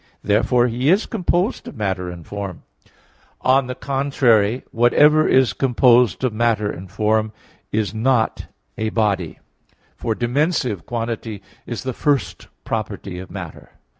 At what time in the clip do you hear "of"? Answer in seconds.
1.67-1.75, 6.23-6.33, 13.19-13.29